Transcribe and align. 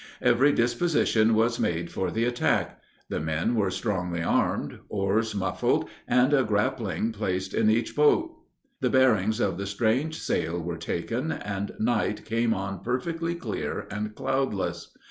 Every 0.23 0.51
disposition 0.51 1.35
was 1.35 1.59
made 1.59 1.91
for 1.91 2.09
the 2.09 2.25
attack. 2.25 2.81
The 3.09 3.19
men 3.19 3.53
were 3.53 3.69
strongly 3.69 4.23
armed, 4.23 4.79
oars 4.89 5.35
muffled, 5.35 5.87
and 6.07 6.33
a 6.33 6.43
grappling 6.43 7.11
placed 7.11 7.53
in 7.53 7.69
each 7.69 7.95
boat. 7.95 8.35
The 8.79 8.89
bearings 8.89 9.39
of 9.39 9.59
the 9.59 9.67
strange 9.67 10.17
sail 10.19 10.59
were 10.59 10.77
taken, 10.79 11.31
and 11.31 11.73
night 11.79 12.25
came 12.25 12.51
on 12.51 12.79
perfectly 12.79 13.35
clear 13.35 13.85
and 13.91 14.15
cloudless. 14.15 14.91